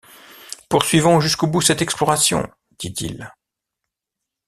[0.67, 3.31] Poursuivons jusqu’au bout cette exploration,» dit-il